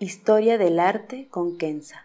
Historia 0.00 0.58
del 0.58 0.80
arte 0.80 1.28
con 1.30 1.56
Kenza. 1.56 2.04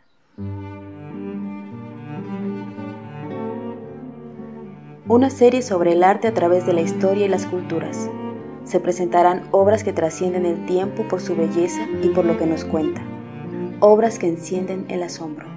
Una 5.08 5.31
serie 5.31 5.64
sobre 5.64 5.94
el 5.94 6.04
arte 6.04 6.28
a 6.28 6.34
través 6.36 6.68
de 6.68 6.73
la 6.73 6.81
historia 6.81 7.26
y 7.26 7.30
las 7.30 7.48
culturas. 7.48 8.08
Se 8.64 8.80
presentarán 8.80 9.48
obras 9.50 9.84
que 9.84 9.92
trascienden 9.92 10.46
el 10.46 10.68
tiempo 10.68 11.08
por 11.08 11.20
su 11.20 11.36
belleza 11.36 11.88
y 12.04 12.09
por 12.09 12.26
lo 12.26 12.38
que 12.38 12.46
nos 12.46 12.64
cuenta. 12.64 13.02
Obras 13.80 14.20
que 14.20 14.28
encienden 14.28 14.86
el 14.88 15.02
asombro. 15.02 15.48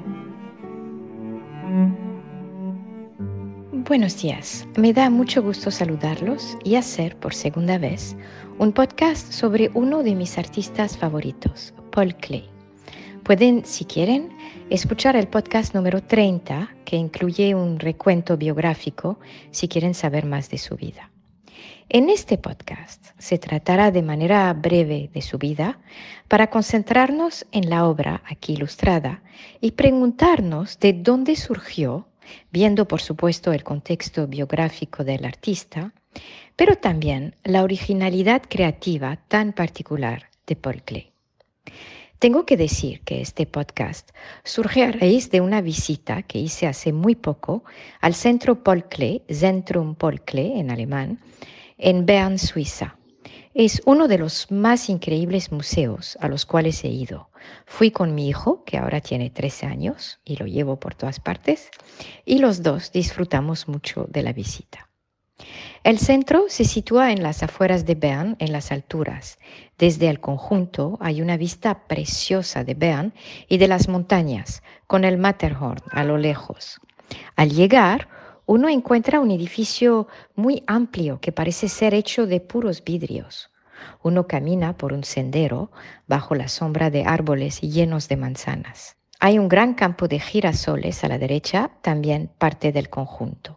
Buenos 3.72 4.22
días, 4.22 4.67
me 4.78 4.94
da 4.94 5.11
mucho 5.11 5.42
gusto 5.42 5.70
saludarlos 5.70 6.56
y 6.64 6.77
hacer 6.77 7.14
por 7.17 7.34
segunda 7.34 7.77
vez 7.77 8.17
un 8.58 8.72
podcast 8.72 9.30
sobre 9.33 9.70
uno 9.74 10.02
de 10.02 10.14
mis 10.14 10.39
artistas 10.39 10.96
favoritos, 10.96 11.74
Paul 11.92 12.16
Klee. 12.16 12.48
Pueden, 13.22 13.64
si 13.64 13.84
quieren, 13.84 14.36
escuchar 14.68 15.14
el 15.14 15.28
podcast 15.28 15.74
número 15.74 16.02
30, 16.02 16.74
que 16.84 16.96
incluye 16.96 17.54
un 17.54 17.78
recuento 17.78 18.36
biográfico 18.36 19.20
si 19.52 19.68
quieren 19.68 19.94
saber 19.94 20.26
más 20.26 20.50
de 20.50 20.58
su 20.58 20.74
vida. 20.74 21.12
En 21.88 22.08
este 22.08 22.38
podcast 22.38 23.06
se 23.18 23.38
tratará 23.38 23.90
de 23.90 24.02
manera 24.02 24.52
breve 24.54 25.10
de 25.12 25.22
su 25.22 25.38
vida 25.38 25.78
para 26.26 26.48
concentrarnos 26.48 27.46
en 27.52 27.68
la 27.68 27.86
obra 27.86 28.22
aquí 28.27 28.54
ilustrada 28.54 29.22
y 29.60 29.72
preguntarnos 29.72 30.78
de 30.80 30.94
dónde 30.94 31.36
surgió, 31.36 32.08
viendo 32.50 32.88
por 32.88 33.02
supuesto 33.02 33.52
el 33.52 33.62
contexto 33.62 34.27
biográfico 34.27 35.04
del 35.04 35.27
artista, 35.27 35.92
pero 36.56 36.77
también 36.77 37.36
la 37.44 37.62
originalidad 37.62 38.42
creativa 38.48 39.18
tan 39.28 39.52
particular 39.52 40.30
de 40.46 40.56
Paul 40.56 40.82
Klee. 40.82 41.11
Tengo 42.22 42.46
que 42.46 42.56
decir 42.56 43.00
que 43.00 43.20
este 43.20 43.46
podcast 43.46 44.10
surge 44.44 44.84
a 44.84 44.92
raíz 44.92 45.30
de 45.32 45.41
una 45.41 45.60
visita 45.60 46.22
que 46.22 46.38
hice 46.38 46.68
hace 46.68 46.92
muy 46.92 47.16
poco 47.16 47.64
al 48.00 48.14
Centro 48.14 48.62
Paul 48.62 48.84
Klee, 48.84 49.24
Zentrum 49.28 49.96
Paul 49.96 50.20
Klee 50.20 50.60
en 50.60 50.70
alemán, 50.70 51.18
en 51.78 52.06
Bern, 52.06 52.38
Suiza. 52.38 52.96
Es 53.55 53.83
uno 53.86 54.06
de 54.06 54.18
los 54.18 54.52
más 54.52 54.89
increíbles 54.89 55.50
museos 55.50 56.17
a 56.20 56.28
los 56.28 56.46
cuales 56.46 56.84
he 56.84 56.90
ido. 56.90 57.28
Fui 57.67 57.90
con 57.90 58.14
mi 58.14 58.29
hijo, 58.29 58.62
que 58.62 58.79
ahora 58.79 59.00
tiene 59.00 59.29
13 59.29 59.67
años, 59.67 60.20
y 60.24 60.36
lo 60.36 60.46
llevo 60.46 60.79
por 60.79 60.94
todas 60.94 61.18
partes, 61.18 61.70
y 62.24 62.39
los 62.39 62.62
dos 62.62 62.92
disfrutamos 62.92 63.67
mucho 63.67 64.06
de 64.08 64.23
la 64.23 64.33
visita. 64.33 64.92
El 65.84 65.98
centro 65.98 66.44
se 66.46 66.64
sitúa 66.64 67.10
en 67.10 67.24
las 67.24 67.42
afueras 67.42 67.84
de 67.84 67.96
Bern, 67.96 68.36
en 68.38 68.52
las 68.52 68.70
alturas. 68.70 69.40
Desde 69.78 70.08
el 70.08 70.20
conjunto 70.20 70.96
hay 71.00 71.20
una 71.20 71.36
vista 71.36 71.88
preciosa 71.88 72.62
de 72.62 72.74
Bern 72.74 73.12
y 73.48 73.58
de 73.58 73.66
las 73.66 73.88
montañas, 73.88 74.62
con 74.86 75.02
el 75.02 75.18
Matterhorn 75.18 75.82
a 75.90 76.04
lo 76.04 76.18
lejos. 76.18 76.80
Al 77.34 77.50
llegar, 77.50 78.06
uno 78.46 78.68
encuentra 78.68 79.18
un 79.18 79.32
edificio 79.32 80.06
muy 80.36 80.62
amplio 80.68 81.18
que 81.18 81.32
parece 81.32 81.68
ser 81.68 81.94
hecho 81.94 82.28
de 82.28 82.38
puros 82.38 82.84
vidrios. 82.84 83.50
Uno 84.04 84.28
camina 84.28 84.76
por 84.76 84.92
un 84.92 85.02
sendero 85.02 85.72
bajo 86.06 86.36
la 86.36 86.46
sombra 86.46 86.90
de 86.90 87.02
árboles 87.06 87.60
llenos 87.60 88.06
de 88.06 88.16
manzanas. 88.16 88.94
Hay 89.18 89.36
un 89.36 89.48
gran 89.48 89.74
campo 89.74 90.06
de 90.06 90.20
girasoles 90.20 91.02
a 91.02 91.08
la 91.08 91.18
derecha, 91.18 91.72
también 91.82 92.30
parte 92.38 92.70
del 92.70 92.88
conjunto. 92.88 93.56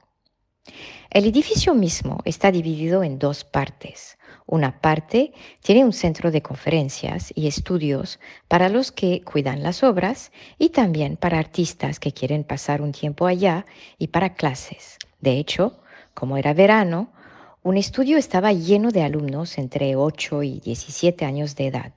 El 1.16 1.26
edificio 1.26 1.74
mismo 1.74 2.20
está 2.26 2.52
dividido 2.52 3.04
en 3.04 3.20
dos 3.20 3.46
partes. 3.46 4.18
Una 4.46 4.82
parte 4.82 5.32
tiene 5.62 5.86
un 5.86 5.94
centro 5.94 6.30
de 6.30 6.42
conferencias 6.42 7.32
y 7.36 7.48
estudios 7.48 8.20
para 8.48 8.68
los 8.68 8.92
que 8.92 9.22
cuidan 9.22 9.64
las 9.64 9.82
obras 9.82 10.32
y 10.58 10.70
también 10.70 11.16
para 11.16 11.40
artistas 11.40 12.00
que 12.00 12.12
quieren 12.12 12.44
pasar 12.44 12.82
un 12.82 12.92
tiempo 12.92 13.28
allá 13.28 13.66
y 13.98 14.08
para 14.08 14.34
clases. 14.34 14.98
De 15.22 15.40
hecho, 15.40 15.80
como 16.14 16.36
era 16.36 16.54
verano, 16.54 17.14
un 17.64 17.78
estudio 17.78 18.18
estaba 18.18 18.52
lleno 18.52 18.92
de 18.92 19.04
alumnos 19.04 19.58
entre 19.58 19.96
8 19.96 20.44
y 20.44 20.60
17 20.60 21.26
años 21.26 21.56
de 21.56 21.68
edad. 21.68 21.94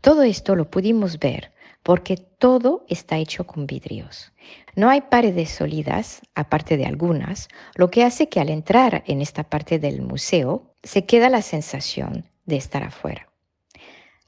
Todo 0.00 0.22
esto 0.24 0.56
lo 0.56 0.68
pudimos 0.68 1.18
ver 1.18 1.52
porque 1.82 2.16
todo 2.16 2.84
está 2.88 3.16
hecho 3.18 3.44
con 3.46 3.66
vidrios. 3.66 4.32
No 4.74 4.88
hay 4.88 5.02
paredes 5.02 5.50
sólidas, 5.50 6.22
aparte 6.34 6.76
de 6.76 6.86
algunas, 6.86 7.48
lo 7.74 7.90
que 7.90 8.04
hace 8.04 8.28
que 8.28 8.40
al 8.40 8.48
entrar 8.48 9.02
en 9.06 9.20
esta 9.20 9.44
parte 9.44 9.78
del 9.78 10.02
museo 10.02 10.74
se 10.82 11.04
queda 11.04 11.28
la 11.28 11.42
sensación 11.42 12.28
de 12.46 12.56
estar 12.56 12.82
afuera. 12.82 13.28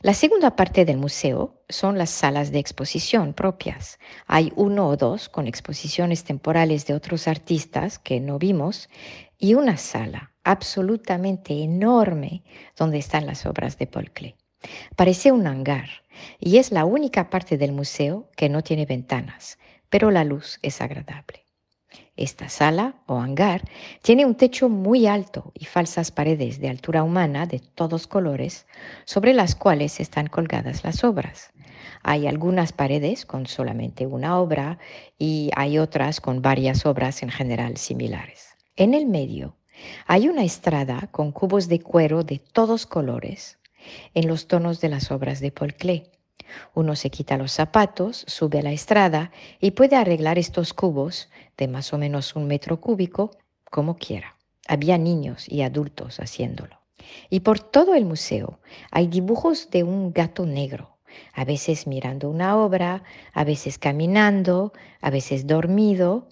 La 0.01 0.13
segunda 0.13 0.55
parte 0.55 0.85
del 0.85 0.99
museo 0.99 1.63
son 1.71 1.97
las 1.97 2.11
salas 2.11 2.53
de 2.53 2.59
exposición 2.59 3.33
propias. 3.33 3.99
Hay 4.27 4.53
uno 4.55 4.87
o 4.89 4.99
dos 4.99 5.31
con 5.31 5.47
exposiciones 5.47 6.25
temporales 6.25 6.87
de 6.87 6.93
otros 6.93 7.27
artistas 7.27 7.99
que 7.99 8.21
no 8.21 8.39
vimos 8.39 8.91
y 9.39 9.55
una 9.55 9.79
sala 9.79 10.35
absolutamente 10.43 11.63
enorme 11.63 12.43
donde 12.77 12.99
están 12.99 13.25
las 13.25 13.47
obras 13.47 13.79
de 13.79 13.87
Paul. 13.87 14.13
Parece 14.97 15.33
un 15.33 15.47
hangar 15.47 15.89
y 16.39 16.59
es 16.59 16.73
la 16.73 16.85
única 16.85 17.31
parte 17.31 17.57
del 17.57 17.73
museo 17.73 18.29
que 18.37 18.49
no 18.49 18.63
tiene 18.63 18.87
ventanas, 18.87 19.59
pero 19.91 20.11
la 20.11 20.25
luz 20.25 20.59
es 20.63 20.81
agradable. 20.81 21.45
Esta 22.17 22.49
sala 22.49 22.95
o 23.07 23.19
hangar 23.19 23.63
tiene 24.03 24.25
un 24.25 24.37
techo 24.37 24.69
muy 24.69 25.07
alto 25.07 25.53
y 25.55 25.65
falsas 25.65 26.13
paredes 26.13 26.61
de 26.61 26.69
altura 26.69 27.03
humana 27.03 27.47
de 27.47 27.59
todos 27.59 28.07
colores 28.07 28.67
sobre 29.05 29.35
las 29.35 29.57
cuales 29.57 29.99
están 29.99 30.29
colgadas 30.29 30.85
las 30.85 31.03
obras. 31.03 31.53
Hay 32.03 32.29
algunas 32.29 32.73
paredes 32.73 33.27
con 33.27 33.47
solamente 33.47 34.07
una 34.07 34.39
obra 34.39 34.79
y 35.19 35.51
hay 35.57 35.79
otras 35.79 36.21
con 36.21 36.41
varias 36.41 36.87
obras 36.87 37.23
en 37.23 37.31
general 37.31 37.77
similares. 37.79 38.57
En 38.77 38.95
el 38.95 39.07
medio 39.07 39.57
hay 40.07 40.29
una 40.29 40.45
estrada 40.45 41.09
con 41.11 41.33
cubos 41.33 41.69
de 41.69 41.81
cuero 41.81 42.23
de 42.23 42.39
todos 42.39 42.87
colores 42.87 43.59
en 44.15 44.29
los 44.29 44.47
tonos 44.47 44.81
de 44.81 44.89
las 44.89 45.11
obras 45.11 45.41
de 45.41 45.53
Paul 45.53 45.75
Klee. 45.75 46.11
Uno 46.75 46.97
se 46.97 47.11
quita 47.11 47.37
los 47.37 47.53
zapatos, 47.53 48.25
sube 48.27 48.59
a 48.59 48.63
la 48.63 48.73
estrada 48.73 49.33
y 49.61 49.73
puede 49.73 49.97
arreglar 49.97 50.39
estos 50.39 50.73
cubos 50.73 51.29
de 51.57 51.69
más 51.69 51.93
o 51.93 51.99
menos 51.99 52.37
un 52.37 52.47
metro 52.47 52.81
cúbico 52.81 53.31
como 53.71 53.97
quiera. 53.97 54.37
Había 54.67 54.99
niños 54.99 55.49
y 55.49 55.63
adultos 55.63 56.21
haciéndolo. 56.21 56.81
Y 57.29 57.41
por 57.41 57.61
todo 57.61 57.95
el 57.95 58.05
museo 58.05 58.61
hay 58.91 59.09
dibujos 59.09 59.71
de 59.71 59.83
un 59.83 60.13
gato 60.13 60.47
negro, 60.47 60.97
a 61.33 61.45
veces 61.45 61.87
mirando 61.87 62.31
una 62.31 62.57
obra, 62.57 63.03
a 63.33 63.45
veces 63.45 63.79
caminando, 63.79 64.73
a 65.01 65.11
veces 65.11 65.47
dormido. 65.47 66.29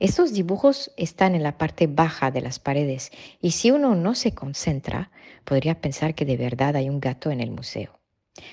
Estos 0.00 0.32
dibujos 0.32 0.90
están 0.96 1.34
en 1.34 1.42
la 1.42 1.58
parte 1.58 1.86
baja 1.86 2.30
de 2.30 2.40
las 2.40 2.58
paredes 2.58 3.12
y 3.42 3.50
si 3.50 3.70
uno 3.70 3.94
no 3.94 4.14
se 4.14 4.32
concentra, 4.32 5.10
podría 5.44 5.82
pensar 5.82 6.14
que 6.14 6.24
de 6.24 6.38
verdad 6.38 6.74
hay 6.76 6.88
un 6.88 7.00
gato 7.00 7.30
en 7.30 7.42
el 7.42 7.50
museo. 7.50 8.00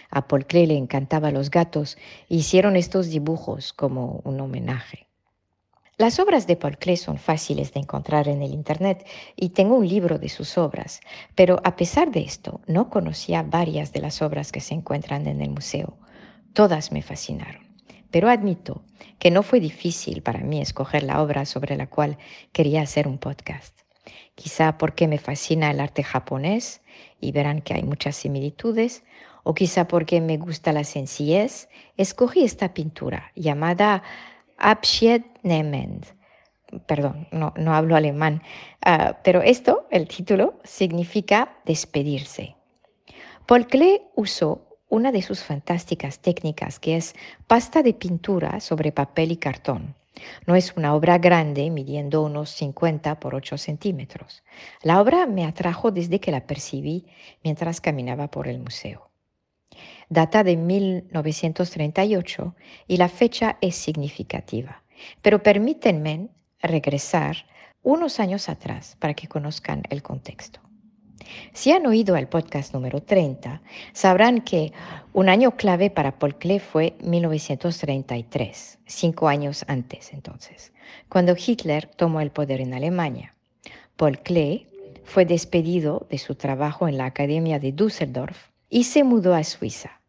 A 0.10 0.28
Klee 0.28 0.66
le 0.66 0.76
encantaban 0.76 1.34
los 1.34 1.50
gatos 1.50 1.98
e 2.30 2.36
hicieron 2.36 2.76
estos 2.76 3.08
dibujos 3.08 3.72
como 3.72 4.20
un 4.26 4.42
homenaje. 4.42 5.08
Las 5.98 6.20
obras 6.20 6.48
de 6.48 6.58
Klee 6.58 6.98
son 6.98 7.18
fáciles 7.18 7.74
de 7.74 7.80
encontrar 7.80 8.28
en 8.28 8.42
el 8.42 8.54
Internet 8.54 9.08
y 9.38 9.50
tengo 9.50 9.78
un 9.78 9.88
libro 9.88 10.20
de 10.20 10.28
sus 10.28 10.58
obras, 10.58 11.00
pero 11.34 11.62
a 11.64 11.78
pesar 11.78 12.12
de 12.12 12.20
esto 12.24 12.60
no 12.68 12.90
conocía 12.90 13.42
varias 13.42 13.94
de 13.94 14.02
las 14.02 14.22
obras 14.22 14.52
que 14.52 14.60
se 14.60 14.74
encuentran 14.74 15.26
en 15.28 15.42
el 15.42 15.52
museo. 15.52 15.98
Todas 16.52 16.92
me 16.92 17.02
fascinaron. 17.02 17.67
Pero 18.12 18.30
admito 18.30 18.84
que 19.20 19.32
no 19.32 19.44
fue 19.44 19.60
difícil 19.60 20.22
para 20.22 20.40
mí 20.40 20.62
escoger 20.62 21.04
la 21.04 21.22
obra 21.22 21.46
sobre 21.46 21.76
la 21.76 21.88
cual 21.88 22.18
quería 22.52 22.82
hacer 22.82 23.08
un 23.08 23.18
podcast. 23.18 23.78
Quizá 24.36 24.78
porque 24.78 25.08
me 25.08 25.18
fascina 25.18 25.72
el 25.72 25.80
arte 25.80 26.04
japonés 26.04 26.82
y 27.20 27.32
verán 27.32 27.62
que 27.62 27.74
hay 27.74 27.84
muchas 27.84 28.16
similitudes, 28.16 29.04
o 29.44 29.54
quizá 29.54 29.88
porque 29.88 30.22
me 30.22 30.38
gusta 30.38 30.74
la 30.74 30.84
sencillez, 30.84 31.70
escogí 31.96 32.44
esta 32.44 32.74
pintura 32.74 33.32
llamada 33.36 34.04
Abschied 34.58 35.24
nehmen. 35.42 36.02
Perdón, 36.86 37.28
no, 37.32 37.54
no 37.56 37.74
hablo 37.74 37.96
alemán, 37.96 38.44
ah, 38.82 39.20
pero 39.24 39.42
esto, 39.42 39.88
el 39.90 40.08
título, 40.08 40.60
significa 40.66 41.58
despedirse. 41.66 42.58
Paul 43.46 43.68
Klee 43.68 44.02
usó 44.16 44.67
una 44.90 45.12
de 45.12 45.22
sus 45.22 45.44
fantásticas 45.44 46.20
técnicas 46.20 46.80
que 46.80 46.98
es 46.98 47.16
pasta 47.48 47.84
de 47.84 47.94
pintura 47.94 48.60
sobre 48.60 48.92
papel 48.92 49.32
y 49.32 49.38
cartón. 49.38 49.96
No 50.46 50.56
es 50.56 50.74
una 50.76 50.96
obra 50.96 51.18
grande, 51.18 51.70
midiendo 51.70 52.24
unos 52.24 52.50
50 52.52 53.20
por 53.20 53.36
8 53.36 53.58
centímetros. 53.58 54.44
La 54.82 55.02
obra 55.02 55.28
me 55.28 55.46
atrajo 55.46 55.92
desde 55.92 56.20
que 56.20 56.32
la 56.32 56.48
percibí 56.48 57.06
mientras 57.44 57.82
caminaba 57.82 58.32
por 58.32 58.48
el 58.48 58.60
museo. 58.60 59.10
Data 60.10 60.44
de 60.44 60.56
1938 60.56 62.56
y 62.88 62.98
la 62.98 63.10
fecha 63.10 63.58
es 63.62 63.76
significativa. 63.76 64.84
Pero 65.22 65.44
permítanme 65.44 66.30
regresar 66.62 67.46
unos 67.84 68.20
años 68.20 68.50
atrás 68.50 68.96
para 69.00 69.14
que 69.14 69.28
conozcan 69.28 69.84
el 69.90 70.02
contexto. 70.02 70.67
Si 71.54 71.72
han 71.72 71.86
oído 71.86 72.16
el 72.16 72.28
podcast 72.28 72.74
número 72.74 73.02
30, 73.02 73.62
sabrán 73.94 74.42
que 74.42 74.74
un 75.14 75.30
año 75.30 75.56
clave 75.56 75.90
para 75.90 76.20
Paul 76.20 76.36
Klee 76.36 76.60
fue 76.60 76.96
1933, 77.02 78.80
cinco 78.86 79.28
años 79.28 79.66
antes 79.68 80.14
entonces, 80.14 80.74
cuando 81.10 81.36
Hitler 81.36 81.88
tomó 81.88 82.22
el 82.22 82.32
poder 82.32 82.62
en 82.62 82.74
Alemania. 82.74 83.34
Paul 83.96 84.20
Klee 84.20 84.68
fue 85.04 85.26
despedido 85.26 86.06
de 86.10 86.18
su 86.18 86.36
trabajo 86.36 86.88
en 86.88 86.98
la 86.98 87.06
Academia 87.06 87.60
de 87.60 87.72
Düsseldorf 87.72 88.50
y 88.70 88.84
se 88.84 89.04
mudó 89.04 89.34
a 89.34 89.44
Suiza, 89.44 90.02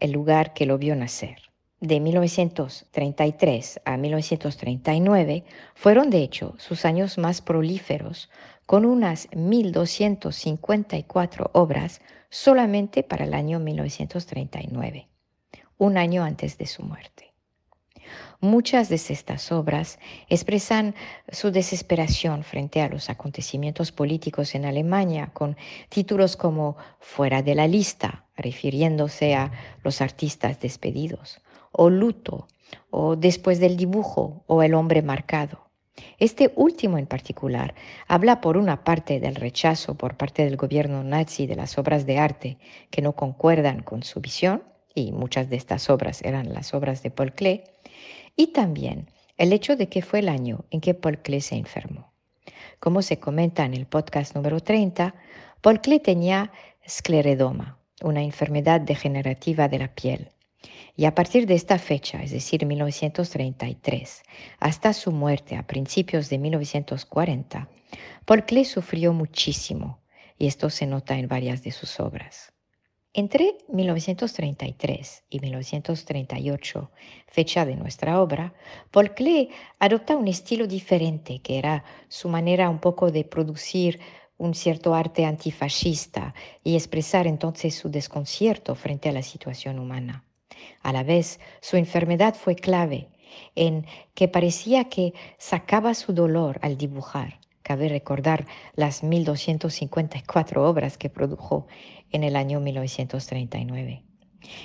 el 0.00 0.12
lugar 0.12 0.54
que 0.54 0.66
lo 0.66 0.78
vio 0.78 0.96
nacer. 0.96 1.38
De 1.80 2.00
1933 2.00 3.80
a 3.84 3.96
1939 3.98 5.44
fueron 5.74 6.08
de 6.08 6.22
hecho 6.22 6.54
sus 6.56 6.86
años 6.86 7.18
más 7.18 7.42
prolíferos 7.42 8.30
con 8.66 8.84
unas 8.84 9.30
1.254 9.30 11.50
obras 11.52 12.00
solamente 12.30 13.02
para 13.02 13.24
el 13.24 13.34
año 13.34 13.58
1939, 13.60 15.08
un 15.78 15.98
año 15.98 16.24
antes 16.24 16.58
de 16.58 16.66
su 16.66 16.82
muerte. 16.82 17.32
Muchas 18.40 18.90
de 18.90 18.96
estas 18.96 19.52
obras 19.52 19.98
expresan 20.28 20.94
su 21.30 21.50
desesperación 21.50 22.44
frente 22.44 22.82
a 22.82 22.88
los 22.88 23.08
acontecimientos 23.08 23.92
políticos 23.92 24.54
en 24.54 24.66
Alemania 24.66 25.30
con 25.32 25.56
títulos 25.88 26.36
como 26.36 26.76
Fuera 27.00 27.42
de 27.42 27.54
la 27.54 27.66
lista, 27.66 28.26
refiriéndose 28.36 29.34
a 29.34 29.52
los 29.82 30.02
artistas 30.02 30.60
despedidos, 30.60 31.40
o 31.72 31.88
Luto, 31.88 32.46
o 32.90 33.16
Después 33.16 33.60
del 33.60 33.76
dibujo, 33.76 34.42
o 34.46 34.62
El 34.62 34.74
hombre 34.74 35.00
marcado. 35.00 35.63
Este 36.18 36.52
último 36.56 36.98
en 36.98 37.06
particular 37.06 37.74
habla 38.08 38.40
por 38.40 38.56
una 38.56 38.84
parte 38.84 39.20
del 39.20 39.34
rechazo 39.34 39.94
por 39.94 40.16
parte 40.16 40.44
del 40.44 40.56
gobierno 40.56 41.04
nazi 41.04 41.46
de 41.46 41.56
las 41.56 41.78
obras 41.78 42.06
de 42.06 42.18
arte 42.18 42.58
que 42.90 43.02
no 43.02 43.12
concuerdan 43.12 43.82
con 43.82 44.02
su 44.02 44.20
visión, 44.20 44.62
y 44.94 45.12
muchas 45.12 45.50
de 45.50 45.56
estas 45.56 45.90
obras 45.90 46.22
eran 46.22 46.52
las 46.52 46.72
obras 46.72 47.02
de 47.02 47.10
Paul 47.10 47.32
Klee, 47.32 47.64
y 48.36 48.48
también 48.48 49.10
el 49.36 49.52
hecho 49.52 49.76
de 49.76 49.88
que 49.88 50.02
fue 50.02 50.20
el 50.20 50.28
año 50.28 50.64
en 50.70 50.80
que 50.80 50.94
Paul 50.94 51.18
Klee 51.18 51.40
se 51.40 51.56
enfermó. 51.56 52.12
Como 52.78 53.02
se 53.02 53.18
comenta 53.18 53.64
en 53.64 53.74
el 53.74 53.86
podcast 53.86 54.34
número 54.34 54.60
30, 54.60 55.14
Paul 55.60 55.80
Klee 55.80 56.00
tenía 56.00 56.52
escleredoma, 56.82 57.78
una 58.02 58.22
enfermedad 58.22 58.80
degenerativa 58.80 59.68
de 59.68 59.78
la 59.78 59.94
piel, 59.94 60.30
y 60.96 61.04
a 61.04 61.14
partir 61.14 61.46
de 61.46 61.54
esta 61.54 61.78
fecha, 61.78 62.22
es 62.22 62.30
decir, 62.30 62.64
1933, 62.66 64.22
hasta 64.58 64.92
su 64.92 65.12
muerte 65.12 65.56
a 65.56 65.66
principios 65.66 66.28
de 66.30 66.38
1940, 66.38 67.68
Paul 68.24 68.44
Klee 68.44 68.64
sufrió 68.64 69.12
muchísimo 69.12 70.00
y 70.38 70.46
esto 70.46 70.70
se 70.70 70.86
nota 70.86 71.18
en 71.18 71.28
varias 71.28 71.62
de 71.62 71.72
sus 71.72 72.00
obras. 72.00 72.52
Entre 73.16 73.58
1933 73.68 75.24
y 75.30 75.38
1938, 75.38 76.90
fecha 77.28 77.64
de 77.64 77.76
nuestra 77.76 78.20
obra, 78.20 78.54
Paul 78.90 79.14
Klee 79.14 79.50
adopta 79.78 80.16
un 80.16 80.26
estilo 80.26 80.66
diferente 80.66 81.38
que 81.40 81.58
era 81.58 81.84
su 82.08 82.28
manera 82.28 82.68
un 82.68 82.80
poco 82.80 83.12
de 83.12 83.24
producir 83.24 84.00
un 84.36 84.54
cierto 84.54 84.94
arte 84.94 85.24
antifascista 85.24 86.34
y 86.64 86.74
expresar 86.74 87.28
entonces 87.28 87.76
su 87.76 87.88
desconcierto 87.88 88.74
frente 88.74 89.08
a 89.08 89.12
la 89.12 89.22
situación 89.22 89.78
humana. 89.78 90.24
A 90.82 90.92
la 90.92 91.02
vez, 91.02 91.40
su 91.60 91.76
enfermedad 91.76 92.34
fue 92.34 92.56
clave 92.56 93.08
en 93.54 93.86
que 94.14 94.28
parecía 94.28 94.84
que 94.84 95.14
sacaba 95.38 95.94
su 95.94 96.12
dolor 96.12 96.58
al 96.62 96.76
dibujar. 96.76 97.40
Cabe 97.62 97.88
recordar 97.88 98.46
las 98.74 99.02
1254 99.02 100.68
obras 100.68 100.98
que 100.98 101.08
produjo 101.08 101.66
en 102.10 102.22
el 102.22 102.36
año 102.36 102.60
1939. 102.60 104.02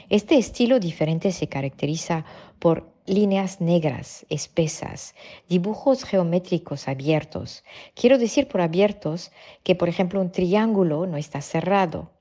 Este 0.09 0.37
estilo 0.37 0.79
diferente 0.79 1.31
se 1.31 1.47
caracteriza 1.47 2.25
por 2.59 2.91
líneas 3.05 3.61
negras, 3.61 4.25
espesas, 4.29 5.15
dibujos 5.47 6.03
geométricos 6.03 6.87
abiertos. 6.87 7.63
Quiero 7.95 8.17
decir 8.17 8.47
por 8.47 8.61
abiertos 8.61 9.31
que, 9.63 9.75
por 9.75 9.89
ejemplo, 9.89 10.21
un 10.21 10.31
triángulo 10.31 11.07
no 11.07 11.17
está 11.17 11.41
cerrado, 11.41 12.11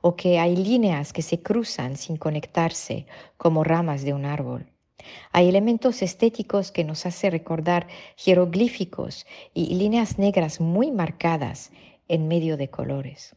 o 0.00 0.16
que 0.16 0.38
hay 0.38 0.56
líneas 0.56 1.12
que 1.12 1.22
se 1.22 1.40
cruzan 1.40 1.96
sin 1.96 2.16
conectarse 2.16 3.06
como 3.36 3.64
ramas 3.64 4.02
de 4.02 4.14
un 4.14 4.24
árbol. 4.24 4.66
Hay 5.32 5.48
elementos 5.48 6.02
estéticos 6.02 6.72
que 6.72 6.84
nos 6.84 7.06
hacen 7.06 7.32
recordar 7.32 7.86
jeroglíficos 8.16 9.26
y 9.54 9.74
líneas 9.74 10.18
negras 10.18 10.60
muy 10.60 10.90
marcadas 10.90 11.70
en 12.08 12.28
medio 12.28 12.56
de 12.56 12.68
colores. 12.70 13.36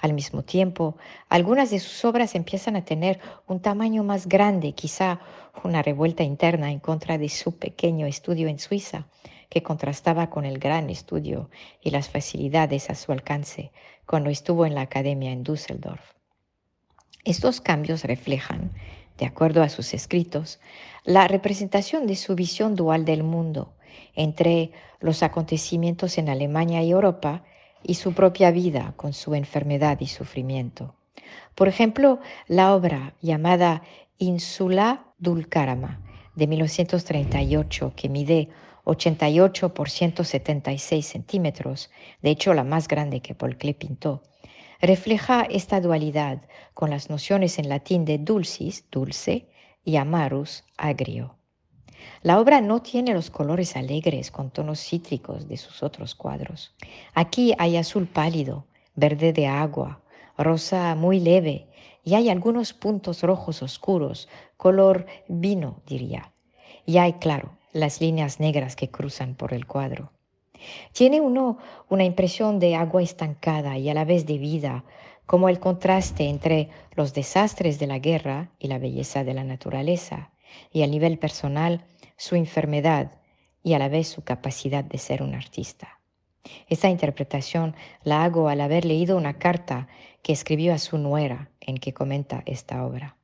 Al 0.00 0.12
mismo 0.12 0.42
tiempo, 0.42 0.96
algunas 1.28 1.70
de 1.70 1.78
sus 1.78 2.04
obras 2.04 2.34
empiezan 2.34 2.76
a 2.76 2.84
tener 2.84 3.20
un 3.46 3.60
tamaño 3.60 4.04
más 4.04 4.28
grande, 4.28 4.72
quizá 4.72 5.20
una 5.64 5.82
revuelta 5.82 6.22
interna 6.22 6.70
en 6.70 6.80
contra 6.80 7.18
de 7.18 7.28
su 7.28 7.56
pequeño 7.56 8.06
estudio 8.06 8.48
en 8.48 8.58
Suiza, 8.58 9.06
que 9.48 9.62
contrastaba 9.62 10.30
con 10.30 10.44
el 10.44 10.58
gran 10.58 10.90
estudio 10.90 11.50
y 11.80 11.90
las 11.90 12.08
facilidades 12.08 12.88
a 12.88 12.94
su 12.94 13.10
alcance 13.10 13.72
cuando 14.10 14.28
estuvo 14.28 14.66
en 14.66 14.74
la 14.74 14.80
academia 14.80 15.30
en 15.30 15.44
Düsseldorf. 15.44 16.00
Estos 17.24 17.60
cambios 17.60 18.02
reflejan, 18.02 18.72
de 19.18 19.24
acuerdo 19.24 19.62
a 19.62 19.68
sus 19.68 19.94
escritos, 19.94 20.58
la 21.04 21.28
representación 21.28 22.08
de 22.08 22.16
su 22.16 22.34
visión 22.34 22.74
dual 22.74 23.04
del 23.04 23.22
mundo 23.22 23.72
entre 24.16 24.72
los 24.98 25.22
acontecimientos 25.22 26.18
en 26.18 26.28
Alemania 26.28 26.82
y 26.82 26.90
Europa 26.90 27.44
y 27.84 27.94
su 27.94 28.12
propia 28.12 28.50
vida 28.50 28.94
con 28.96 29.12
su 29.12 29.36
enfermedad 29.36 30.00
y 30.00 30.08
sufrimiento. 30.08 30.96
Por 31.54 31.68
ejemplo, 31.68 32.18
la 32.48 32.74
obra 32.74 33.14
llamada 33.22 33.82
Insula 34.18 35.04
Dulcarama 35.18 36.00
de 36.34 36.48
1938, 36.48 37.92
que 37.94 38.08
mide 38.08 38.48
88 38.84 39.74
por 39.74 39.90
176 39.90 41.06
centímetros, 41.06 41.90
de 42.22 42.30
hecho 42.30 42.54
la 42.54 42.64
más 42.64 42.88
grande 42.88 43.20
que 43.20 43.34
Paul 43.34 43.56
Klee 43.56 43.74
pintó, 43.74 44.22
refleja 44.80 45.42
esta 45.42 45.80
dualidad 45.80 46.42
con 46.74 46.90
las 46.90 47.10
nociones 47.10 47.58
en 47.58 47.68
latín 47.68 48.04
de 48.04 48.18
dulcis, 48.18 48.84
dulce, 48.90 49.48
y 49.84 49.96
amarus, 49.96 50.64
agrio. 50.76 51.36
La 52.22 52.38
obra 52.38 52.60
no 52.60 52.82
tiene 52.82 53.14
los 53.14 53.30
colores 53.30 53.76
alegres 53.76 54.30
con 54.30 54.50
tonos 54.50 54.80
cítricos 54.80 55.48
de 55.48 55.56
sus 55.56 55.82
otros 55.82 56.14
cuadros. 56.14 56.74
Aquí 57.14 57.54
hay 57.58 57.76
azul 57.76 58.06
pálido, 58.06 58.66
verde 58.94 59.32
de 59.32 59.46
agua, 59.46 60.00
rosa 60.36 60.94
muy 60.94 61.20
leve 61.20 61.66
y 62.04 62.14
hay 62.14 62.30
algunos 62.30 62.72
puntos 62.72 63.22
rojos 63.22 63.62
oscuros, 63.62 64.28
color 64.56 65.06
vino, 65.28 65.82
diría. 65.86 66.32
Y 66.86 66.98
hay, 66.98 67.14
claro, 67.14 67.58
las 67.72 68.00
líneas 68.00 68.40
negras 68.40 68.76
que 68.76 68.90
cruzan 68.90 69.34
por 69.34 69.52
el 69.54 69.66
cuadro. 69.66 70.12
Tiene 70.92 71.20
uno 71.20 71.58
una 71.88 72.04
impresión 72.04 72.58
de 72.58 72.74
agua 72.74 73.02
estancada 73.02 73.78
y 73.78 73.88
a 73.88 73.94
la 73.94 74.04
vez 74.04 74.26
de 74.26 74.38
vida, 74.38 74.84
como 75.26 75.48
el 75.48 75.60
contraste 75.60 76.28
entre 76.28 76.68
los 76.94 77.14
desastres 77.14 77.78
de 77.78 77.86
la 77.86 77.98
guerra 77.98 78.50
y 78.58 78.68
la 78.68 78.78
belleza 78.78 79.24
de 79.24 79.34
la 79.34 79.44
naturaleza, 79.44 80.32
y 80.72 80.82
a 80.82 80.86
nivel 80.86 81.18
personal 81.18 81.84
su 82.16 82.34
enfermedad 82.34 83.12
y 83.62 83.74
a 83.74 83.78
la 83.78 83.88
vez 83.88 84.08
su 84.08 84.22
capacidad 84.22 84.84
de 84.84 84.98
ser 84.98 85.22
un 85.22 85.34
artista. 85.34 86.00
Esta 86.68 86.88
interpretación 86.88 87.74
la 88.02 88.24
hago 88.24 88.48
al 88.48 88.60
haber 88.60 88.84
leído 88.84 89.16
una 89.16 89.38
carta 89.38 89.88
que 90.22 90.32
escribió 90.32 90.74
a 90.74 90.78
su 90.78 90.98
nuera 90.98 91.50
en 91.60 91.76
que 91.76 91.92
comenta 91.92 92.42
esta 92.46 92.84
obra. 92.84 93.16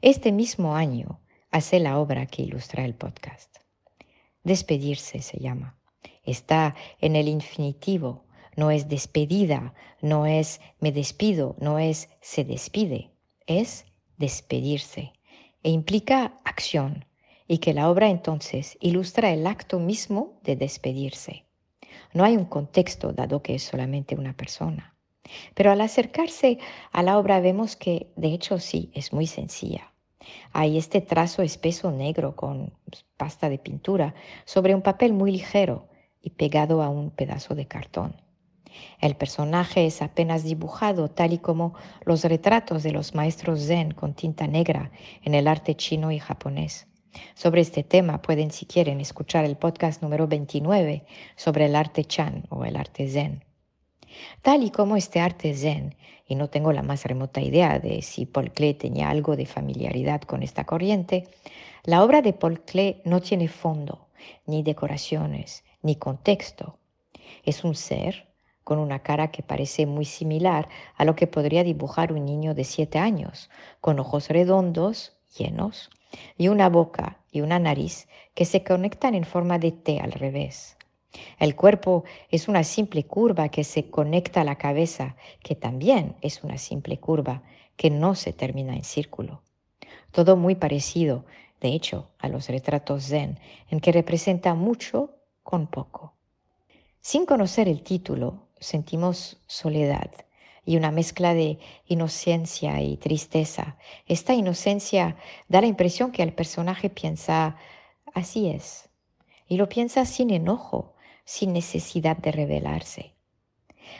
Este 0.00 0.32
mismo 0.32 0.76
año 0.76 1.20
hace 1.50 1.80
la 1.80 1.98
obra 1.98 2.26
que 2.26 2.42
ilustra 2.42 2.84
el 2.84 2.94
podcast. 2.94 3.56
Despedirse 4.44 5.22
se 5.22 5.38
llama. 5.38 5.76
Está 6.24 6.74
en 7.00 7.16
el 7.16 7.28
infinitivo, 7.28 8.24
no 8.56 8.70
es 8.70 8.88
despedida, 8.88 9.74
no 10.00 10.26
es 10.26 10.60
me 10.80 10.92
despido, 10.92 11.56
no 11.58 11.78
es 11.78 12.08
se 12.20 12.44
despide, 12.44 13.10
es 13.46 13.86
despedirse 14.16 15.12
e 15.62 15.70
implica 15.70 16.38
acción 16.44 17.04
y 17.48 17.58
que 17.58 17.74
la 17.74 17.90
obra 17.90 18.08
entonces 18.08 18.76
ilustra 18.80 19.30
el 19.32 19.46
acto 19.46 19.78
mismo 19.78 20.40
de 20.42 20.56
despedirse. 20.56 21.44
No 22.12 22.24
hay 22.24 22.36
un 22.36 22.46
contexto 22.46 23.12
dado 23.12 23.42
que 23.42 23.56
es 23.56 23.62
solamente 23.62 24.14
una 24.14 24.36
persona. 24.36 24.96
Pero 25.54 25.72
al 25.72 25.80
acercarse 25.80 26.58
a 26.92 27.02
la 27.02 27.18
obra 27.18 27.40
vemos 27.40 27.76
que 27.76 28.12
de 28.16 28.28
hecho 28.28 28.58
sí, 28.58 28.90
es 28.94 29.12
muy 29.12 29.26
sencilla. 29.26 29.92
Hay 30.52 30.78
este 30.78 31.00
trazo 31.00 31.42
espeso 31.42 31.90
negro 31.90 32.36
con 32.36 32.72
pasta 33.16 33.48
de 33.48 33.58
pintura 33.58 34.14
sobre 34.44 34.74
un 34.74 34.82
papel 34.82 35.12
muy 35.12 35.32
ligero 35.32 35.88
y 36.22 36.30
pegado 36.30 36.82
a 36.82 36.88
un 36.88 37.10
pedazo 37.10 37.54
de 37.54 37.66
cartón. 37.66 38.16
El 39.00 39.16
personaje 39.16 39.86
es 39.86 40.02
apenas 40.02 40.44
dibujado 40.44 41.08
tal 41.08 41.32
y 41.32 41.38
como 41.38 41.74
los 42.04 42.24
retratos 42.24 42.82
de 42.82 42.92
los 42.92 43.14
maestros 43.14 43.60
zen 43.66 43.92
con 43.92 44.14
tinta 44.14 44.46
negra 44.46 44.90
en 45.22 45.34
el 45.34 45.48
arte 45.48 45.76
chino 45.76 46.12
y 46.12 46.18
japonés. 46.18 46.86
Sobre 47.34 47.62
este 47.62 47.82
tema 47.82 48.20
pueden, 48.20 48.50
si 48.50 48.66
quieren, 48.66 49.00
escuchar 49.00 49.44
el 49.44 49.56
podcast 49.56 50.02
número 50.02 50.26
29 50.26 51.06
sobre 51.36 51.66
el 51.66 51.74
arte 51.74 52.04
chan 52.04 52.44
o 52.50 52.64
el 52.64 52.76
arte 52.76 53.08
zen. 53.08 53.45
Tal 54.42 54.62
y 54.62 54.70
como 54.70 54.96
este 54.96 55.20
arte 55.20 55.54
zen, 55.54 55.96
y 56.26 56.34
no 56.34 56.48
tengo 56.48 56.72
la 56.72 56.82
más 56.82 57.04
remota 57.04 57.40
idea 57.40 57.78
de 57.78 58.02
si 58.02 58.26
Paul 58.26 58.52
Klee 58.52 58.74
tenía 58.74 59.10
algo 59.10 59.36
de 59.36 59.46
familiaridad 59.46 60.22
con 60.22 60.42
esta 60.42 60.64
corriente, 60.64 61.28
la 61.84 62.02
obra 62.02 62.22
de 62.22 62.32
Paul 62.32 62.60
Klee 62.60 63.00
no 63.04 63.20
tiene 63.20 63.48
fondo, 63.48 64.08
ni 64.46 64.62
decoraciones, 64.62 65.64
ni 65.82 65.96
contexto. 65.96 66.78
Es 67.44 67.64
un 67.64 67.74
ser 67.74 68.26
con 68.64 68.80
una 68.80 68.98
cara 68.98 69.30
que 69.30 69.44
parece 69.44 69.86
muy 69.86 70.04
similar 70.04 70.68
a 70.96 71.04
lo 71.04 71.14
que 71.14 71.28
podría 71.28 71.62
dibujar 71.62 72.12
un 72.12 72.24
niño 72.24 72.52
de 72.54 72.64
siete 72.64 72.98
años, 72.98 73.48
con 73.80 74.00
ojos 74.00 74.28
redondos, 74.28 75.16
llenos, 75.38 75.90
y 76.36 76.48
una 76.48 76.68
boca 76.68 77.20
y 77.30 77.42
una 77.42 77.60
nariz 77.60 78.08
que 78.34 78.44
se 78.44 78.64
conectan 78.64 79.14
en 79.14 79.24
forma 79.24 79.60
de 79.60 79.70
T 79.70 80.00
al 80.00 80.10
revés. 80.10 80.76
El 81.38 81.54
cuerpo 81.54 82.04
es 82.30 82.48
una 82.48 82.64
simple 82.64 83.04
curva 83.04 83.48
que 83.48 83.64
se 83.64 83.90
conecta 83.90 84.40
a 84.40 84.44
la 84.44 84.56
cabeza, 84.56 85.16
que 85.42 85.54
también 85.54 86.16
es 86.20 86.42
una 86.44 86.58
simple 86.58 86.98
curva 86.98 87.42
que 87.76 87.90
no 87.90 88.14
se 88.14 88.32
termina 88.32 88.74
en 88.74 88.84
círculo. 88.84 89.42
Todo 90.10 90.36
muy 90.36 90.54
parecido, 90.54 91.24
de 91.60 91.68
hecho, 91.68 92.08
a 92.18 92.28
los 92.28 92.48
retratos 92.48 93.04
zen, 93.08 93.38
en 93.70 93.80
que 93.80 93.92
representa 93.92 94.54
mucho 94.54 95.14
con 95.42 95.66
poco. 95.66 96.14
Sin 97.00 97.26
conocer 97.26 97.68
el 97.68 97.82
título, 97.82 98.48
sentimos 98.58 99.38
soledad 99.46 100.10
y 100.64 100.76
una 100.76 100.90
mezcla 100.90 101.34
de 101.34 101.58
inocencia 101.86 102.82
y 102.82 102.96
tristeza. 102.96 103.76
Esta 104.06 104.34
inocencia 104.34 105.16
da 105.48 105.60
la 105.60 105.68
impresión 105.68 106.10
que 106.10 106.24
el 106.24 106.32
personaje 106.32 106.90
piensa, 106.90 107.56
así 108.12 108.48
es, 108.48 108.88
y 109.46 109.56
lo 109.56 109.68
piensa 109.68 110.04
sin 110.04 110.30
enojo, 110.30 110.95
sin 111.26 111.52
necesidad 111.52 112.16
de 112.16 112.32
revelarse. 112.32 113.12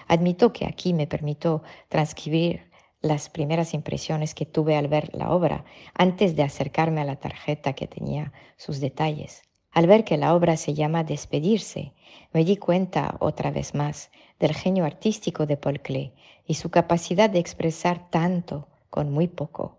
Admito 0.09 0.55
que 0.55 0.65
aquí 0.65 0.95
me 0.95 1.07
permito 1.07 1.63
transcribir 1.89 2.71
las 3.03 3.29
primeras 3.29 3.75
impresiones 3.75 4.35
que 4.35 4.47
tuve 4.47 4.77
al 4.77 4.89
ver 4.89 5.11
la 5.15 5.31
obra 5.31 5.65
antes 5.93 6.35
de 6.35 6.43
acercarme 6.43 7.03
a 7.03 7.05
la 7.05 7.17
tarjeta 7.17 7.75
que 7.75 7.87
tenía 7.87 8.33
sus 8.57 8.81
detalles. 8.81 9.43
Al 9.71 9.87
ver 9.87 10.05
que 10.05 10.17
la 10.17 10.35
obra 10.35 10.57
se 10.57 10.73
llama 10.73 11.05
Despedirse, 11.05 11.93
me 12.33 12.45
di 12.45 12.57
cuenta 12.57 13.17
otra 13.21 13.51
vez 13.51 13.75
más 13.75 14.11
del 14.41 14.55
genio 14.55 14.87
artístico 14.87 15.45
de 15.45 15.59
Paul 15.59 15.81
Klee 15.81 16.15
y 16.47 16.55
su 16.55 16.71
capacidad 16.71 17.29
de 17.29 17.41
expresar 17.41 18.09
tanto 18.09 18.69
con 18.89 19.13
muy 19.13 19.29
poco. 19.29 19.79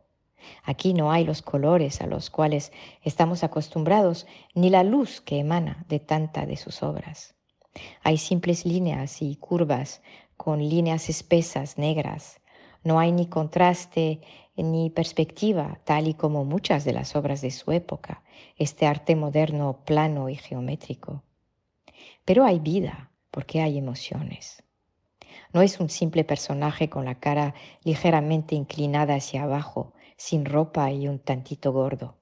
Aquí 0.63 0.93
no 0.93 1.11
hay 1.11 1.25
los 1.25 1.41
colores 1.41 2.01
a 2.01 2.07
los 2.07 2.29
cuales 2.29 2.71
estamos 3.01 3.43
acostumbrados, 3.43 4.27
ni 4.53 4.69
la 4.69 4.83
luz 4.83 5.19
que 5.21 5.39
emana 5.39 5.85
de 5.89 5.99
tanta 5.99 6.45
de 6.45 6.57
sus 6.57 6.83
obras. 6.83 7.36
Hay 8.03 8.17
simples 8.17 8.65
líneas 8.65 9.21
y 9.21 9.35
curvas 9.35 10.01
con 10.35 10.59
líneas 10.59 11.09
espesas 11.09 11.77
negras. 11.77 12.39
No 12.83 12.99
hay 12.99 13.11
ni 13.11 13.27
contraste 13.27 14.21
ni 14.55 14.89
perspectiva, 14.89 15.79
tal 15.83 16.07
y 16.07 16.13
como 16.13 16.45
muchas 16.45 16.83
de 16.85 16.93
las 16.93 17.15
obras 17.15 17.41
de 17.41 17.51
su 17.51 17.71
época, 17.71 18.23
este 18.57 18.85
arte 18.85 19.15
moderno 19.15 19.81
plano 19.85 20.29
y 20.29 20.35
geométrico. 20.35 21.23
Pero 22.25 22.43
hay 22.45 22.59
vida, 22.59 23.11
porque 23.31 23.61
hay 23.61 23.77
emociones. 23.77 24.63
No 25.53 25.61
es 25.61 25.79
un 25.79 25.89
simple 25.89 26.23
personaje 26.23 26.89
con 26.89 27.05
la 27.05 27.19
cara 27.19 27.53
ligeramente 27.83 28.55
inclinada 28.55 29.15
hacia 29.15 29.43
abajo, 29.43 29.93
sin 30.17 30.45
ropa 30.45 30.91
y 30.91 31.07
un 31.07 31.19
tantito 31.19 31.71
gordo. 31.71 32.17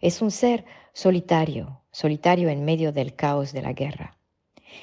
Es 0.00 0.20
un 0.20 0.30
ser 0.30 0.64
solitario, 0.92 1.80
solitario 1.90 2.48
en 2.48 2.64
medio 2.64 2.92
del 2.92 3.14
caos 3.14 3.52
de 3.52 3.62
la 3.62 3.72
guerra. 3.72 4.18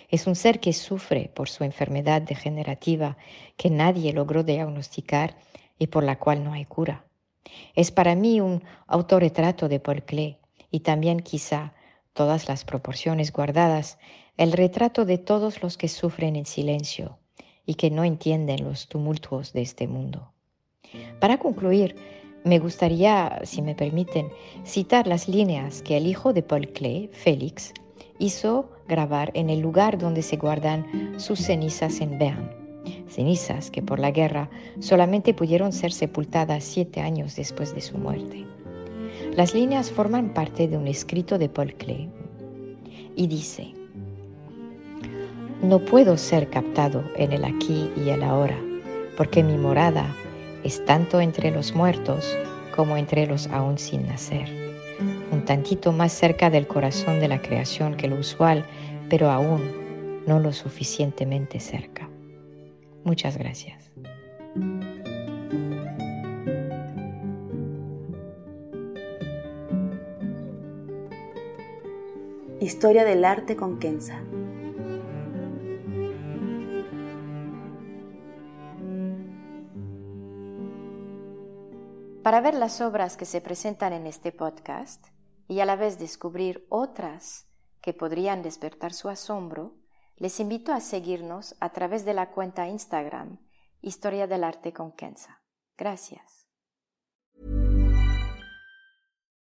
Es 0.09 0.27
un 0.27 0.35
ser 0.35 0.59
que 0.59 0.73
sufre 0.73 1.31
por 1.33 1.49
su 1.49 1.63
enfermedad 1.63 2.21
degenerativa 2.21 3.17
que 3.57 3.69
nadie 3.69 4.13
logró 4.13 4.43
diagnosticar 4.43 5.37
y 5.77 5.87
por 5.87 6.03
la 6.03 6.17
cual 6.17 6.43
no 6.43 6.53
hay 6.53 6.65
cura. 6.65 7.05
Es 7.75 7.91
para 7.91 8.15
mí 8.15 8.41
un 8.41 8.63
autorretrato 8.87 9.69
de 9.69 9.79
Paul 9.79 10.03
Klee 10.03 10.37
y 10.71 10.81
también 10.81 11.19
quizá, 11.19 11.73
todas 12.13 12.47
las 12.47 12.65
proporciones 12.65 13.31
guardadas, 13.31 13.97
el 14.37 14.51
retrato 14.51 15.05
de 15.05 15.17
todos 15.17 15.61
los 15.61 15.77
que 15.77 15.87
sufren 15.87 16.35
en 16.35 16.45
silencio 16.45 17.17
y 17.65 17.75
que 17.75 17.91
no 17.91 18.03
entienden 18.03 18.63
los 18.63 18.87
tumultos 18.87 19.53
de 19.53 19.61
este 19.61 19.87
mundo. 19.87 20.33
Para 21.19 21.37
concluir, 21.37 21.95
me 22.43 22.59
gustaría, 22.59 23.41
si 23.43 23.61
me 23.61 23.75
permiten, 23.75 24.29
citar 24.65 25.07
las 25.07 25.27
líneas 25.27 25.81
que 25.81 25.97
el 25.97 26.07
hijo 26.07 26.33
de 26.33 26.41
Paul 26.41 26.69
Klee, 26.69 27.09
Félix, 27.11 27.73
hizo 28.19 28.69
grabar 28.87 29.31
en 29.33 29.49
el 29.49 29.59
lugar 29.59 29.97
donde 29.97 30.21
se 30.21 30.37
guardan 30.37 31.15
sus 31.17 31.39
cenizas 31.39 32.01
en 32.01 32.19
Bern. 32.19 32.51
Cenizas 33.07 33.71
que 33.71 33.81
por 33.81 33.99
la 33.99 34.11
guerra 34.11 34.49
solamente 34.79 35.33
pudieron 35.33 35.71
ser 35.71 35.91
sepultadas 35.91 36.63
siete 36.63 37.01
años 37.01 37.35
después 37.35 37.73
de 37.73 37.81
su 37.81 37.97
muerte. 37.97 38.45
Las 39.35 39.53
líneas 39.53 39.89
forman 39.89 40.33
parte 40.33 40.67
de 40.67 40.77
un 40.77 40.87
escrito 40.87 41.37
de 41.37 41.49
Paul 41.49 41.73
Klee 41.75 42.09
y 43.15 43.27
dice, 43.27 43.73
no 45.61 45.79
puedo 45.79 46.17
ser 46.17 46.49
captado 46.49 47.03
en 47.15 47.33
el 47.33 47.43
aquí 47.43 47.89
y 47.97 48.09
el 48.09 48.23
ahora, 48.23 48.57
porque 49.17 49.43
mi 49.43 49.57
morada 49.57 50.05
es 50.63 50.83
tanto 50.85 51.19
entre 51.19 51.51
los 51.51 51.75
muertos 51.75 52.37
como 52.75 52.97
entre 52.97 53.27
los 53.27 53.47
aún 53.47 53.77
sin 53.77 54.07
nacer, 54.07 54.68
un 55.39 55.45
tantito 55.45 55.93
más 55.93 56.11
cerca 56.11 56.49
del 56.49 56.67
corazón 56.67 57.21
de 57.21 57.29
la 57.29 57.41
creación 57.41 57.95
que 57.95 58.09
lo 58.09 58.17
usual, 58.17 58.65
pero 59.09 59.31
aún 59.31 60.21
no 60.27 60.37
lo 60.37 60.51
suficientemente 60.51 61.61
cerca. 61.61 62.09
Muchas 63.05 63.37
gracias. 63.37 63.89
Historia 72.59 73.05
del 73.05 73.23
arte 73.23 73.55
con 73.55 73.79
Kenza. 73.79 74.21
Para 82.23 82.41
ver 82.41 82.55
las 82.55 82.81
obras 82.81 83.15
que 83.15 83.23
se 83.23 83.39
presentan 83.39 83.93
en 83.93 84.05
este 84.05 84.33
podcast 84.33 85.07
y 85.49 85.59
a 85.61 85.65
la 85.65 85.75
vez 85.75 85.97
descubrir 85.97 86.65
otras 86.69 87.47
que 87.81 87.91
podrían 87.91 88.43
despertar 88.43 88.93
su 88.93 89.09
asombro, 89.09 89.73
les 90.15 90.39
invito 90.39 90.71
a 90.71 90.79
seguirnos 90.79 91.55
a 91.59 91.71
través 91.71 92.05
de 92.05 92.13
la 92.13 92.29
cuenta 92.29 92.67
Instagram 92.67 93.39
Historia 93.81 94.27
del 94.27 94.43
Arte 94.43 94.73
con 94.73 94.91
Kenza. 94.91 95.41
Gracias. 95.75 96.38